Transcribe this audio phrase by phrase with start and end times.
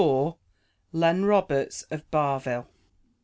[0.93, 2.67] LEN ROBERTS OF BARVILLE.